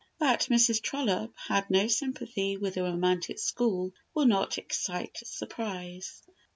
[0.17, 0.81] That Mrs.
[0.81, 6.23] Trollope had no sympathy with the Romantic school will not excite surprise.